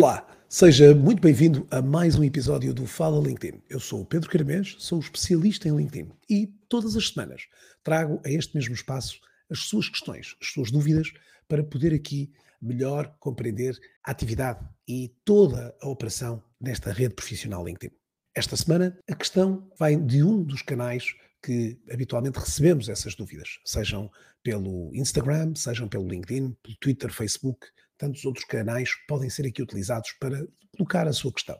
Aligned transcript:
Olá, 0.00 0.24
seja 0.48 0.94
muito 0.94 1.20
bem-vindo 1.20 1.66
a 1.72 1.82
mais 1.82 2.14
um 2.14 2.22
episódio 2.22 2.72
do 2.72 2.86
Fala 2.86 3.20
LinkedIn. 3.20 3.60
Eu 3.68 3.80
sou 3.80 4.02
o 4.02 4.06
Pedro 4.06 4.30
Caramês, 4.30 4.76
sou 4.78 5.00
especialista 5.00 5.68
em 5.68 5.76
LinkedIn 5.76 6.12
e 6.30 6.46
todas 6.68 6.94
as 6.94 7.08
semanas 7.08 7.48
trago 7.82 8.20
a 8.24 8.30
este 8.30 8.54
mesmo 8.54 8.76
espaço 8.76 9.18
as 9.50 9.58
suas 9.64 9.88
questões, 9.88 10.36
as 10.40 10.52
suas 10.52 10.70
dúvidas, 10.70 11.12
para 11.48 11.64
poder 11.64 11.92
aqui 11.92 12.32
melhor 12.62 13.12
compreender 13.18 13.76
a 14.04 14.12
atividade 14.12 14.64
e 14.86 15.12
toda 15.24 15.74
a 15.82 15.88
operação 15.88 16.40
nesta 16.60 16.92
rede 16.92 17.14
profissional 17.16 17.66
LinkedIn. 17.66 17.92
Esta 18.36 18.56
semana 18.56 18.96
a 19.10 19.16
questão 19.16 19.68
vem 19.80 20.06
de 20.06 20.22
um 20.22 20.44
dos 20.44 20.62
canais 20.62 21.12
que 21.42 21.76
habitualmente 21.90 22.38
recebemos 22.38 22.88
essas 22.88 23.16
dúvidas, 23.16 23.58
sejam 23.64 24.08
pelo 24.44 24.94
Instagram, 24.94 25.56
sejam 25.56 25.88
pelo 25.88 26.06
LinkedIn, 26.06 26.56
pelo 26.62 26.76
Twitter, 26.76 27.12
Facebook, 27.12 27.66
tantos 27.98 28.24
outros 28.24 28.44
canais 28.44 28.90
podem 29.06 29.28
ser 29.28 29.46
aqui 29.46 29.62
utilizados 29.62 30.12
para 30.20 30.46
colocar 30.76 31.06
a 31.06 31.12
sua 31.12 31.32
questão. 31.32 31.58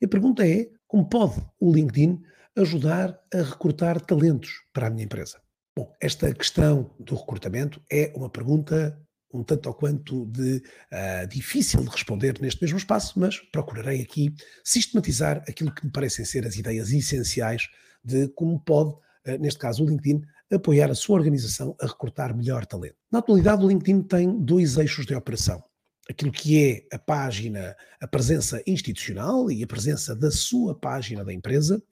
E 0.00 0.04
a 0.04 0.08
pergunta 0.08 0.46
é: 0.46 0.68
como 0.86 1.08
pode 1.08 1.40
o 1.60 1.72
LinkedIn 1.72 2.22
ajudar 2.56 3.18
a 3.32 3.42
recrutar 3.42 4.00
talentos 4.00 4.50
para 4.72 4.86
a 4.86 4.90
minha 4.90 5.04
empresa? 5.04 5.40
Bom, 5.76 5.90
esta 6.00 6.32
questão 6.34 6.94
do 7.00 7.14
recrutamento 7.14 7.82
é 7.90 8.12
uma 8.14 8.28
pergunta 8.30 8.98
um 9.32 9.42
tanto 9.42 9.66
ou 9.66 9.74
quanto 9.74 10.26
de 10.26 10.56
uh, 10.56 11.26
difícil 11.26 11.80
de 11.80 11.88
responder 11.88 12.38
neste 12.40 12.60
mesmo 12.60 12.76
espaço, 12.76 13.18
mas 13.18 13.38
procurarei 13.50 14.02
aqui 14.02 14.34
sistematizar 14.62 15.42
aquilo 15.48 15.74
que 15.74 15.86
me 15.86 15.90
parecem 15.90 16.24
ser 16.24 16.46
as 16.46 16.56
ideias 16.56 16.90
essenciais 16.90 17.68
de 18.04 18.28
como 18.28 18.60
pode, 18.60 18.90
uh, 18.90 19.38
neste 19.40 19.58
caso 19.58 19.84
o 19.84 19.88
LinkedIn, 19.88 20.22
apoiar 20.52 20.90
a 20.90 20.94
sua 20.94 21.16
organização 21.16 21.74
a 21.80 21.86
recrutar 21.86 22.36
melhor 22.36 22.66
talento. 22.66 22.96
Na 23.10 23.20
atualidade, 23.20 23.64
o 23.64 23.68
LinkedIn 23.68 24.02
tem 24.02 24.44
dois 24.44 24.76
eixos 24.76 25.06
de 25.06 25.14
operação. 25.14 25.64
Aquilo 26.12 26.30
que 26.30 26.62
é 26.62 26.94
a 26.94 26.98
página, 26.98 27.74
a 27.98 28.06
presença 28.06 28.62
institucional 28.66 29.50
e 29.50 29.64
a 29.64 29.66
presença 29.66 30.14
da 30.14 30.30
sua 30.30 30.74
página 30.74 31.24
da 31.24 31.32
empresa. 31.32 31.82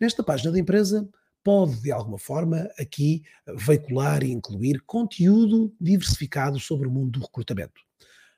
Nesta 0.00 0.22
página 0.22 0.52
da 0.52 0.60
empresa, 0.60 1.08
pode, 1.42 1.82
de 1.82 1.90
alguma 1.90 2.16
forma, 2.16 2.70
aqui 2.78 3.24
veicular 3.56 4.22
e 4.22 4.30
incluir 4.30 4.80
conteúdo 4.86 5.74
diversificado 5.80 6.60
sobre 6.60 6.86
o 6.86 6.90
mundo 6.90 7.18
do 7.18 7.26
recrutamento. 7.26 7.80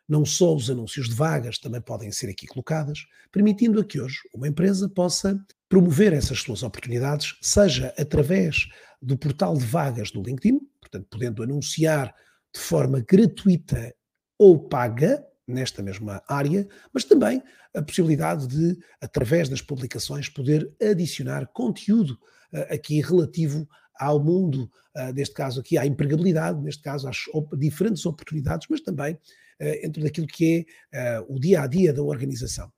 Não 0.09 0.25
só 0.25 0.57
os 0.57 0.71
anúncios 0.71 1.07
de 1.07 1.15
vagas 1.15 1.59
também 1.59 1.83
podem 1.83 2.11
ser 2.11 2.31
aqui 2.31 2.47
colocadas, 2.47 3.01
permitindo 3.31 3.79
a 3.79 3.85
que 3.85 4.01
hoje 4.01 4.21
uma 4.33 4.49
empresa 4.49 4.89
possa 4.89 5.39
promover 5.69 6.15
essas 6.15 6.41
suas 6.41 6.63
oportunidades, 6.63 7.37
seja 7.43 7.93
através 7.99 8.69
do 9.03 9.19
portal 9.19 9.55
de 9.55 9.67
vagas 9.67 10.11
do 10.11 10.23
LinkedIn, 10.23 10.61
portanto, 10.81 11.07
podendo 11.11 11.43
anunciar 11.43 12.15
de 12.55 12.61
forma 12.61 13.05
gratuita 13.07 13.95
ou 14.39 14.59
paga 14.59 15.25
nesta 15.47 15.83
mesma 15.83 16.23
área, 16.29 16.67
mas 16.93 17.05
também 17.05 17.43
a 17.75 17.83
possibilidade 17.83 18.47
de, 18.47 18.79
através 19.01 19.49
das 19.49 19.63
publicações, 19.63 20.29
poder 20.29 20.75
adicionar 20.83 21.47
conteúdo 21.53 22.19
uh, 22.53 22.75
aqui 22.75 23.01
relativo 23.01 23.69
ao 23.99 24.23
mundo, 24.23 24.71
uh, 24.97 25.13
neste 25.15 25.35
caso 25.35 25.61
aqui 25.61 25.79
à 25.79 25.87
empregabilidade, 25.87 26.61
neste 26.61 26.83
caso 26.83 27.09
às 27.09 27.29
op 27.33 27.57
diferentes 27.57 28.05
oportunidades, 28.05 28.67
mas 28.69 28.81
também 28.81 29.15
uh, 29.15 29.83
dentro 29.83 30.03
daquilo 30.03 30.27
que 30.27 30.67
é 30.93 31.21
o 31.29 31.39
dia 31.39 31.63
a 31.63 31.67
dia 31.67 31.93
da 31.93 32.03
organização 32.03 32.71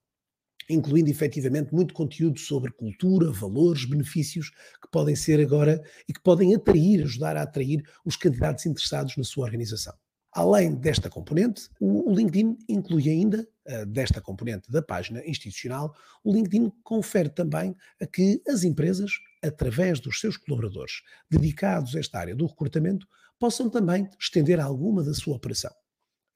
incluindo 0.70 1.09
efetivamente 1.09 1.73
muito 1.73 1.95
conteúdo 1.95 2.39
sobre 2.39 2.70
cultura, 2.70 3.33
valores, 3.33 3.86
benefícios 3.86 4.51
que 4.51 4.91
podem 4.92 5.17
ser 5.17 5.41
agora 5.41 5.83
e 6.06 6.12
que 6.12 6.20
podem 6.20 6.55
atrair, 6.55 7.05
ajudar 7.05 7.39
a 7.39 7.42
atrair 7.42 7.83
os 8.05 8.17
candidatos 8.17 8.67
interessados 8.67 9.17
na 9.17 9.25
sua 9.25 9.47
organização. 9.47 9.95
Além 10.33 10.75
desta 10.75 11.09
componente, 11.09 11.69
o 11.81 12.15
LinkedIn 12.15 12.59
inclui 12.69 13.09
ainda, 13.09 13.48
uh, 13.67 13.87
desta 13.87 14.21
componente 14.21 14.70
da 14.70 14.83
página 14.83 15.27
institucional, 15.27 15.95
o 16.23 16.33
LinkedIn 16.33 16.70
confere 16.83 17.30
também 17.30 17.75
a 18.01 18.07
que 18.07 18.42
as 18.47 18.63
empresas, 18.63 19.11
através 19.42 20.01
dos 20.01 20.20
seus 20.20 20.36
colaboradores 20.36 21.02
dedicados 21.30 21.97
a 21.97 21.98
esta 21.98 22.19
área 22.19 22.36
do 22.36 22.47
recrutamento, 22.47 23.07
possam 23.39 23.70
também 23.70 24.08
estender 24.20 24.61
alguma 24.61 25.02
da 25.02 25.14
sua 25.14 25.36
operação. 25.36 25.73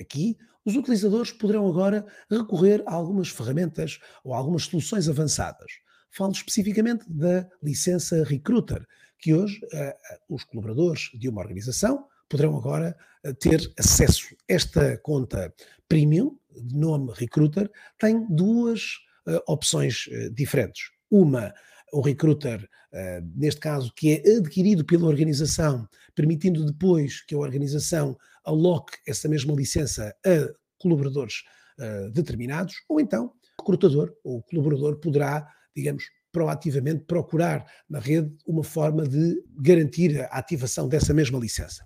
Aqui, 0.00 0.37
os 0.65 0.75
utilizadores 0.75 1.33
poderão 1.33 1.69
agora 1.69 2.06
recorrer 2.31 2.83
a 2.87 2.95
algumas 2.95 3.28
ferramentas 3.28 3.99
ou 4.25 4.33
algumas 4.33 4.65
soluções 4.65 5.09
avançadas. 5.09 5.71
Falo 6.11 6.33
especificamente 6.33 7.05
da 7.09 7.49
licença 7.62 8.25
Recruiter, 8.25 8.87
que 9.19 9.34
hoje 9.34 9.61
uh, 9.65 10.34
os 10.34 10.45
colaboradores 10.45 11.11
de 11.15 11.28
uma 11.28 11.41
organização 11.41 12.06
poderão 12.32 12.56
agora 12.56 12.97
eh, 13.22 13.34
ter 13.34 13.70
acesso. 13.78 14.34
Esta 14.48 14.97
conta 14.98 15.53
premium, 15.87 16.38
de 16.50 16.75
nome 16.75 17.12
Recruiter, 17.15 17.70
tem 17.98 18.26
duas 18.28 18.97
uh, 19.26 19.43
opções 19.47 20.06
uh, 20.06 20.31
diferentes. 20.32 20.91
Uma, 21.10 21.53
o 21.92 22.00
Recruiter, 22.00 22.62
uh, 22.62 23.31
neste 23.37 23.60
caso, 23.60 23.92
que 23.94 24.12
é 24.12 24.37
adquirido 24.37 24.82
pela 24.82 25.06
organização, 25.06 25.87
permitindo 26.15 26.65
depois 26.65 27.21
que 27.22 27.34
a 27.34 27.38
organização 27.38 28.16
aloque 28.44 28.97
essa 29.06 29.28
mesma 29.28 29.54
licença 29.54 30.15
a 30.26 30.53
colaboradores 30.78 31.44
determinados, 32.12 32.75
ou 32.88 33.00
então 33.00 33.32
o 33.59 33.62
recrutador 33.62 34.12
ou 34.22 34.38
o 34.38 34.42
colaborador 34.42 34.98
poderá, 34.98 35.48
digamos, 35.75 36.04
proativamente 36.32 37.04
procurar 37.04 37.65
na 37.88 37.98
rede 37.98 38.34
uma 38.47 38.65
forma 38.65 39.06
de 39.06 39.42
garantir 39.59 40.21
a 40.22 40.38
ativação 40.38 40.88
dessa 40.88 41.12
mesma 41.12 41.38
licença. 41.38 41.84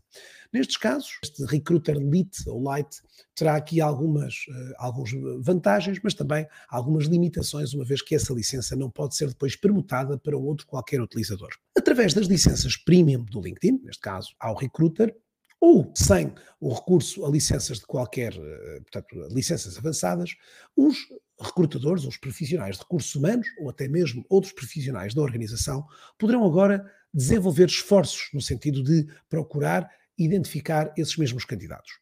Nestes 0.53 0.77
casos, 0.77 1.19
este 1.23 1.45
Recruiter 1.45 1.97
Lite 1.97 2.49
ou 2.49 2.63
Lite 2.75 3.03
terá 3.35 3.57
aqui 3.57 3.81
algumas, 3.81 4.35
uh, 4.49 4.75
algumas 4.79 5.11
vantagens, 5.41 5.99
mas 6.03 6.15
também 6.15 6.47
algumas 6.69 7.07
limitações, 7.07 7.75
uma 7.75 7.85
vez 7.85 8.03
que 8.03 8.15
essa 8.15 8.33
licença 8.33 8.75
não 8.77 8.91
pode 8.91 9.17
ser 9.17 9.29
depois 9.29 9.57
permutada 9.57 10.19
para 10.19 10.37
outro 10.37 10.67
qualquer 10.67 11.01
utilizador. 11.01 11.51
Através 11.77 12.15
das 12.15 12.27
licenças 12.27 12.77
premium 12.77 13.25
do 13.25 13.41
LinkedIn, 13.41 13.81
neste 13.85 14.01
caso 14.01 14.35
ao 14.41 14.55
Recruiter, 14.55 15.15
ou 15.61 15.91
sem 15.97 16.33
o 16.61 16.73
recurso 16.73 17.25
a 17.25 17.31
licenças 17.31 17.79
de 17.79 17.87
qualquer, 17.87 18.35
eh, 18.35 18.81
portanto, 18.81 19.35
licenças 19.35 19.77
avançadas, 19.79 20.37
os 20.77 20.97
recrutadores, 21.41 22.05
os 22.05 22.17
profissionais 22.17 22.77
de 22.77 22.83
recursos 22.83 23.15
humanos, 23.15 23.47
ou 23.59 23.69
até 23.69 23.89
mesmo 23.89 24.25
outros 24.29 24.53
profissionais 24.53 25.15
da 25.15 25.23
organização, 25.23 25.87
poderão 26.19 26.45
agora 26.45 26.91
desenvolver 27.13 27.67
esforços 27.67 28.29
no 28.33 28.41
sentido 28.41 28.83
de 28.83 29.07
procurar 29.29 29.91
identificar 30.19 30.93
esses 30.97 31.17
mesmos 31.17 31.45
candidatos. 31.45 31.93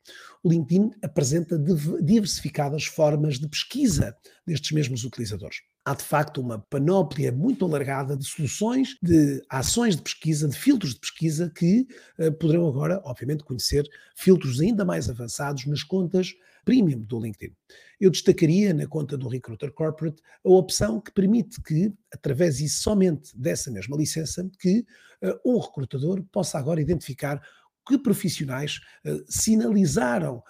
O 0.43 0.51
LinkedIn 0.51 0.91
apresenta 1.03 1.59
diversificadas 2.03 2.85
formas 2.85 3.39
de 3.39 3.49
pesquisa 3.49 4.17
destes 4.47 4.73
mesmos 4.73 5.05
utilizadores. 5.05 5.59
Há 5.85 5.95
de 5.95 6.03
facto 6.03 6.41
uma 6.41 6.59
panóplia 6.59 7.31
muito 7.31 7.65
alargada 7.65 8.17
de 8.17 8.25
soluções, 8.25 8.97
de 9.03 9.43
ações 9.51 9.97
de 9.97 10.03
pesquisa, 10.03 10.49
de 10.49 10.57
filtros 10.57 10.95
de 10.95 11.01
pesquisa 11.01 11.53
que 11.55 11.87
uh, 12.19 12.33
poderão 12.33 12.67
agora, 12.67 13.03
obviamente, 13.05 13.45
conhecer 13.45 13.87
filtros 14.17 14.61
ainda 14.61 14.85
mais 14.85 15.11
avançados 15.11 15.67
nas 15.67 15.83
contas 15.83 16.35
premium 16.65 17.01
do 17.01 17.21
LinkedIn. 17.21 17.55
Eu 18.01 18.11
destacaria 18.11 18.73
na 18.73 18.87
conta 18.87 19.17
do 19.17 19.29
Recruiter 19.29 19.71
Corporate 19.73 20.21
a 20.45 20.49
opção 20.49 21.01
que 21.01 21.13
permite 21.13 21.63
que, 21.63 21.93
através 22.13 22.61
e 22.61 22.69
somente 22.69 23.37
dessa 23.39 23.71
mesma 23.71 23.97
licença, 23.97 24.49
que 24.59 24.85
uh, 25.23 25.39
um 25.45 25.59
recrutador 25.59 26.23
possa 26.33 26.59
agora 26.59 26.81
identificar 26.81 27.41
que 27.87 27.99
profissionais 27.99 28.81
uh, 29.05 29.25
sinalizaram 29.29 30.37
uh, 30.37 30.43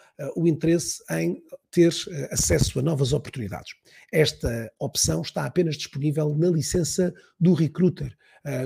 o 0.43 0.47
interesse 0.47 1.03
em 1.11 1.43
ter 1.71 1.93
uh, 1.93 2.33
acesso 2.33 2.79
a 2.79 2.83
novas 2.83 3.13
oportunidades. 3.13 3.75
Esta 4.13 4.73
opção 4.79 5.23
está 5.23 5.45
apenas 5.45 5.77
disponível 5.77 6.35
na 6.37 6.49
licença 6.49 7.13
do 7.39 7.53
Recruiter 7.53 8.17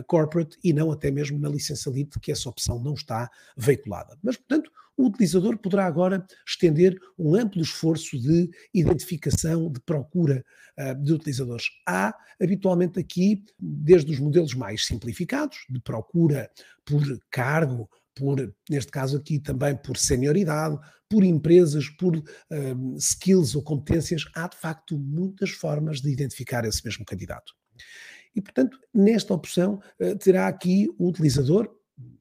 Corporate 0.09 0.59
e 0.65 0.73
não 0.73 0.91
até 0.91 1.09
mesmo 1.09 1.39
na 1.39 1.49
licença 1.49 1.89
Lite, 1.89 2.19
que 2.19 2.33
essa 2.33 2.49
opção 2.49 2.83
não 2.83 2.95
está 2.95 3.31
veiculada. 3.57 4.19
Mas, 4.21 4.37
portanto, 4.37 4.73
o 4.97 5.07
utilizador 5.07 5.57
poderá 5.57 5.87
agora 5.87 6.27
estender 6.45 6.99
um 7.17 7.37
amplo 7.37 7.63
esforço 7.63 8.19
de 8.19 8.51
identificação, 8.75 9.71
de 9.71 9.79
procura 9.79 10.45
de 11.01 11.13
utilizadores. 11.13 11.67
Há 11.87 12.13
habitualmente 12.43 12.99
aqui, 12.99 13.45
desde 13.57 14.11
os 14.11 14.19
modelos 14.19 14.53
mais 14.55 14.85
simplificados, 14.85 15.59
de 15.71 15.79
procura 15.79 16.51
por 16.85 17.05
cargo, 17.31 17.89
por, 18.19 18.55
neste 18.69 18.91
caso 18.91 19.17
aqui 19.17 19.39
também 19.39 19.77
por 19.77 19.97
senioridade, 19.97 20.79
por 21.09 21.25
empresas, 21.25 21.89
por 21.89 22.17
um, 22.17 22.97
skills 22.97 23.55
ou 23.55 23.63
competências, 23.63 24.25
há 24.35 24.49
de 24.49 24.57
facto 24.57 24.99
muitas 24.99 25.51
formas 25.51 26.01
de 26.01 26.11
identificar 26.11 26.65
esse 26.65 26.85
mesmo 26.85 27.05
candidato. 27.05 27.53
E, 28.35 28.43
portanto, 28.43 28.79
nesta 28.93 29.33
opção 29.33 29.81
uh, 30.01 30.17
terá 30.19 30.49
aqui 30.49 30.89
o 30.99 31.09
utilizador, 31.09 31.69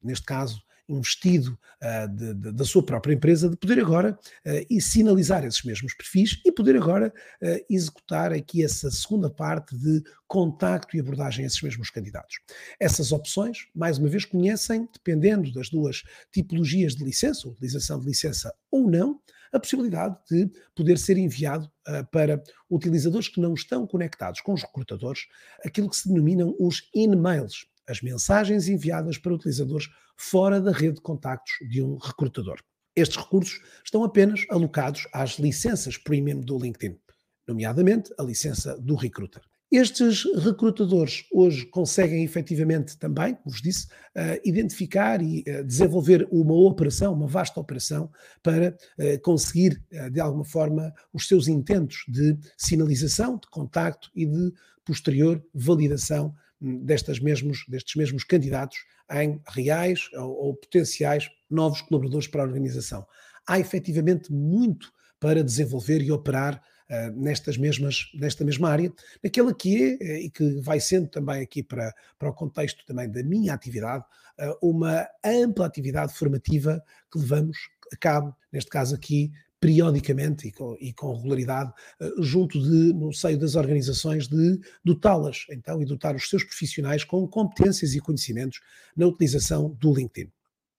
neste 0.02 0.24
caso 0.24 0.62
investido 0.88 1.58
uh, 1.82 2.08
de, 2.08 2.34
de, 2.34 2.52
da 2.52 2.64
sua 2.64 2.82
própria 2.82 3.12
empresa, 3.14 3.48
de 3.48 3.56
poder 3.56 3.78
agora 3.80 4.18
uh, 4.46 4.66
e 4.70 4.80
sinalizar 4.80 5.44
esses 5.44 5.62
mesmos 5.62 5.94
perfis 5.94 6.40
e 6.44 6.50
poder 6.50 6.76
agora 6.76 7.12
uh, 7.42 7.64
executar 7.68 8.32
aqui 8.32 8.64
essa 8.64 8.90
segunda 8.90 9.28
parte 9.28 9.76
de 9.76 10.02
contacto 10.26 10.96
e 10.96 11.00
abordagem 11.00 11.44
a 11.44 11.46
esses 11.46 11.60
mesmos 11.62 11.90
candidatos. 11.90 12.36
Essas 12.80 13.12
opções, 13.12 13.66
mais 13.74 13.98
uma 13.98 14.08
vez, 14.08 14.24
conhecem, 14.24 14.88
dependendo 14.92 15.52
das 15.52 15.68
duas 15.68 16.02
tipologias 16.32 16.94
de 16.94 17.04
licença, 17.04 17.48
utilização 17.48 18.00
de 18.00 18.06
licença 18.06 18.54
ou 18.70 18.90
não, 18.90 19.20
a 19.52 19.58
possibilidade 19.58 20.16
de 20.30 20.50
poder 20.74 20.98
ser 20.98 21.16
enviado 21.16 21.70
uh, 21.88 22.06
para 22.10 22.42
utilizadores 22.70 23.28
que 23.28 23.40
não 23.40 23.54
estão 23.54 23.86
conectados 23.86 24.40
com 24.40 24.52
os 24.52 24.62
recrutadores, 24.62 25.26
aquilo 25.64 25.88
que 25.88 25.96
se 25.96 26.08
denominam 26.08 26.54
os 26.58 26.88
in-mails, 26.94 27.66
as 27.88 28.00
mensagens 28.02 28.68
enviadas 28.68 29.18
para 29.18 29.34
utilizadores 29.34 29.88
fora 30.16 30.60
da 30.60 30.72
rede 30.72 30.96
de 30.96 31.00
contactos 31.00 31.54
de 31.68 31.82
um 31.82 31.96
recrutador. 31.96 32.60
Estes 32.94 33.16
recursos 33.16 33.60
estão 33.84 34.02
apenas 34.04 34.44
alocados 34.50 35.06
às 35.12 35.38
licenças 35.38 35.96
premium 35.96 36.40
do 36.40 36.58
LinkedIn, 36.58 36.98
nomeadamente 37.46 38.12
a 38.18 38.22
licença 38.22 38.76
do 38.80 38.94
Recruiter. 38.94 39.42
Estes 39.70 40.24
recrutadores 40.42 41.26
hoje 41.30 41.66
conseguem 41.66 42.24
efetivamente 42.24 42.96
também, 42.96 43.34
como 43.34 43.50
vos 43.50 43.60
disse, 43.60 43.86
uh, 43.86 44.40
identificar 44.42 45.20
e 45.20 45.40
uh, 45.40 45.62
desenvolver 45.62 46.26
uma 46.32 46.54
operação, 46.54 47.12
uma 47.12 47.26
vasta 47.26 47.60
operação, 47.60 48.10
para 48.42 48.70
uh, 48.70 49.20
conseguir, 49.22 49.82
de 50.10 50.20
alguma 50.20 50.44
forma, 50.44 50.90
os 51.12 51.28
seus 51.28 51.48
intentos 51.48 52.04
de 52.08 52.38
sinalização, 52.56 53.36
de 53.36 53.46
contacto 53.50 54.10
e 54.14 54.24
de 54.24 54.54
posterior 54.86 55.44
validação 55.52 56.34
destas 56.60 57.20
mesmos, 57.20 57.64
destes 57.68 57.94
mesmos 57.94 58.24
candidatos 58.24 58.78
em 59.10 59.40
reais 59.48 60.08
ou, 60.14 60.46
ou 60.46 60.54
potenciais 60.54 61.30
novos 61.50 61.80
colaboradores 61.80 62.26
para 62.26 62.42
a 62.42 62.46
organização. 62.46 63.06
Há 63.46 63.58
efetivamente 63.58 64.32
muito 64.32 64.92
para 65.18 65.42
desenvolver 65.42 66.02
e 66.02 66.12
operar 66.12 66.62
uh, 66.90 67.20
nestas 67.20 67.56
mesmas, 67.56 68.10
nesta 68.14 68.44
mesma 68.44 68.70
área, 68.70 68.92
naquela 69.22 69.54
que 69.54 69.98
é, 70.00 70.04
uh, 70.04 70.16
e 70.18 70.30
que 70.30 70.60
vai 70.60 70.80
sendo 70.80 71.08
também 71.08 71.42
aqui 71.42 71.62
para, 71.62 71.94
para 72.18 72.30
o 72.30 72.34
contexto 72.34 72.84
também 72.86 73.10
da 73.10 73.22
minha 73.22 73.54
atividade, 73.54 74.04
uh, 74.38 74.68
uma 74.68 75.08
ampla 75.24 75.66
atividade 75.66 76.12
formativa 76.14 76.82
que 77.10 77.18
levamos 77.18 77.56
a 77.92 77.96
cabo, 77.96 78.36
neste 78.52 78.70
caso 78.70 78.94
aqui, 78.94 79.32
periodicamente 79.60 80.48
e 80.48 80.52
com, 80.52 80.76
e 80.80 80.92
com 80.92 81.16
regularidade, 81.16 81.72
junto 82.20 82.60
de, 82.60 82.92
no 82.92 83.12
seio 83.12 83.38
das 83.38 83.54
organizações, 83.54 84.28
de 84.28 84.60
dotá-las, 84.84 85.46
então, 85.50 85.82
e 85.82 85.84
dotar 85.84 86.14
os 86.14 86.28
seus 86.28 86.44
profissionais 86.44 87.04
com 87.04 87.26
competências 87.26 87.94
e 87.94 88.00
conhecimentos 88.00 88.60
na 88.96 89.06
utilização 89.06 89.70
do 89.80 89.92
LinkedIn. 89.92 90.30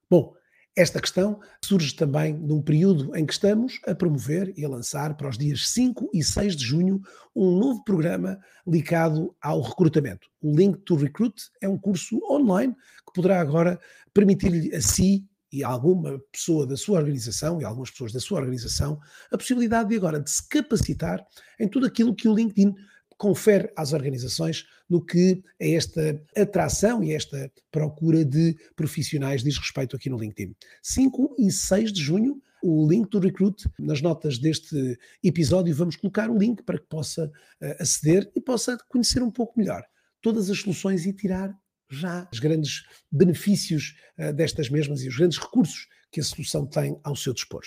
Bom, 0.10 0.34
esta 0.80 1.02
questão 1.02 1.42
surge 1.62 1.94
também 1.94 2.34
num 2.34 2.62
período 2.62 3.14
em 3.16 3.26
que 3.26 3.34
estamos 3.34 3.82
a 3.86 3.94
promover 3.94 4.54
e 4.56 4.64
a 4.64 4.70
lançar 4.70 5.18
para 5.18 5.28
os 5.28 5.38
dias 5.38 5.68
5 5.70 6.10
e 6.14 6.24
6 6.24 6.56
de 6.56 6.64
junho 6.64 7.02
um 7.36 7.58
novo 7.58 7.84
programa 7.84 8.40
ligado 8.66 9.36
ao 9.42 9.62
recrutamento. 9.62 10.30
O 10.42 10.56
Link 10.56 10.78
to 10.86 10.96
Recruit 10.96 11.36
é 11.62 11.68
um 11.68 11.78
curso 11.78 12.18
online 12.32 12.74
que 13.06 13.14
poderá 13.14 13.42
agora 13.42 13.78
permitir-lhe 14.14 14.74
a 14.74 14.80
si 14.80 15.28
e 15.52 15.64
alguma 15.64 16.20
pessoa 16.32 16.66
da 16.66 16.78
sua 16.78 17.00
organização 17.00 17.60
e 17.60 17.66
algumas 17.66 17.90
pessoas 17.90 18.12
da 18.12 18.20
sua 18.20 18.40
organização 18.40 19.00
a 19.32 19.38
possibilidade 19.38 19.90
de 19.90 19.96
agora 19.96 20.20
de 20.20 20.30
se 20.30 20.48
capacitar 20.48 21.26
em 21.60 21.68
tudo 21.68 21.86
aquilo 21.86 22.16
que 22.16 22.28
o 22.28 22.36
LinkedIn 22.36 22.74
confere 23.18 23.70
às 23.76 23.92
organizações 23.92 24.66
no 24.90 25.06
que 25.06 25.44
a 25.62 25.68
esta 25.68 26.22
atração 26.36 27.04
e 27.04 27.14
esta 27.14 27.52
procura 27.70 28.24
de 28.24 28.56
profissionais 28.76 29.44
diz 29.44 29.58
respeito 29.58 29.96
aqui 29.96 30.10
no 30.10 30.18
LinkedIn. 30.18 30.56
5 30.82 31.36
e 31.38 31.52
6 31.52 31.92
de 31.92 32.02
junho, 32.02 32.42
o 32.64 32.90
link 32.90 33.10
do 33.10 33.20
Recruit, 33.20 33.70
nas 33.78 34.02
notas 34.02 34.40
deste 34.40 34.98
episódio, 35.22 35.76
vamos 35.76 35.98
colocar 35.98 36.30
o 36.30 36.38
link 36.38 36.64
para 36.64 36.80
que 36.80 36.88
possa 36.88 37.26
uh, 37.26 37.76
aceder 37.80 38.30
e 38.36 38.42
possa 38.42 38.78
conhecer 38.88 39.22
um 39.22 39.32
pouco 39.32 39.60
melhor 39.60 39.84
todas 40.22 40.50
as 40.50 40.60
soluções 40.60 41.06
e 41.06 41.14
tirar 41.14 41.54
já 41.90 42.28
os 42.32 42.40
grandes 42.40 42.84
benefícios 43.12 43.96
uh, 44.18 44.34
destas 44.34 44.70
mesmas 44.70 45.02
e 45.02 45.08
os 45.08 45.18
grandes 45.18 45.38
recursos 45.38 45.88
que 46.12 46.20
a 46.20 46.24
solução 46.24 46.66
tem 46.66 47.00
ao 47.04 47.16
seu 47.16 47.34
dispor. 47.34 47.62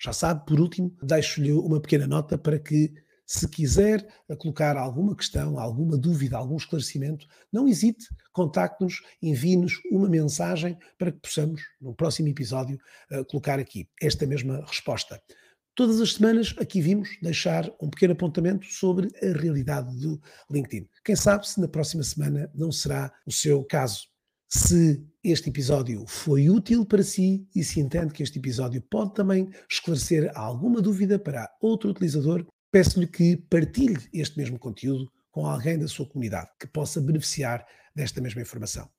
Já 0.00 0.12
sabe, 0.12 0.44
por 0.46 0.58
último, 0.60 0.96
deixo-lhe 1.02 1.52
uma 1.52 1.80
pequena 1.80 2.06
nota 2.06 2.36
para 2.36 2.58
que 2.58 2.92
se 3.24 3.48
quiser 3.48 4.06
colocar 4.38 4.76
alguma 4.76 5.16
questão, 5.16 5.58
alguma 5.58 5.96
dúvida, 5.96 6.36
algum 6.36 6.56
esclarecimento, 6.56 7.26
não 7.52 7.68
hesite, 7.68 8.04
contacte-nos, 8.32 9.00
envie-nos 9.22 9.74
uma 9.90 10.08
mensagem 10.08 10.76
para 10.98 11.12
que 11.12 11.20
possamos, 11.20 11.62
no 11.80 11.94
próximo 11.94 12.28
episódio, 12.28 12.78
uh, 13.10 13.24
colocar 13.24 13.58
aqui 13.58 13.88
esta 14.00 14.26
mesma 14.26 14.64
resposta. 14.66 15.22
Todas 15.74 16.02
as 16.02 16.12
semanas 16.12 16.54
aqui 16.58 16.82
vimos 16.82 17.16
deixar 17.22 17.70
um 17.80 17.88
pequeno 17.88 18.12
apontamento 18.12 18.66
sobre 18.66 19.08
a 19.22 19.38
realidade 19.38 19.96
do 19.98 20.20
LinkedIn. 20.50 20.86
Quem 21.02 21.16
sabe 21.16 21.48
se 21.48 21.58
na 21.60 21.66
próxima 21.66 22.02
semana 22.02 22.50
não 22.54 22.70
será 22.70 23.10
o 23.26 23.32
seu 23.32 23.64
caso. 23.64 24.06
Se 24.48 25.02
este 25.24 25.48
episódio 25.48 26.04
foi 26.06 26.50
útil 26.50 26.84
para 26.84 27.02
si 27.02 27.48
e 27.56 27.64
se 27.64 27.80
entende 27.80 28.12
que 28.12 28.22
este 28.22 28.38
episódio 28.38 28.82
pode 28.82 29.14
também 29.14 29.48
esclarecer 29.66 30.30
alguma 30.34 30.82
dúvida 30.82 31.18
para 31.18 31.50
outro 31.58 31.88
utilizador, 31.88 32.46
peço-lhe 32.70 33.06
que 33.06 33.38
partilhe 33.48 33.96
este 34.12 34.36
mesmo 34.36 34.58
conteúdo 34.58 35.10
com 35.30 35.46
alguém 35.46 35.78
da 35.78 35.88
sua 35.88 36.06
comunidade 36.06 36.50
que 36.60 36.66
possa 36.66 37.00
beneficiar 37.00 37.66
desta 37.96 38.20
mesma 38.20 38.42
informação. 38.42 38.90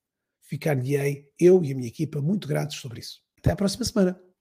Ficar-lhe-ei, 0.41 1.27
eu 1.39 1.63
e 1.63 1.71
a 1.71 1.75
minha 1.75 1.87
equipa, 1.87 2.19
muito 2.19 2.47
gratos 2.47 2.77
sobre 2.77 3.01
isso. 3.01 3.21
Até 3.37 3.51
à 3.51 3.55
próxima 3.55 3.85
semana. 3.85 4.32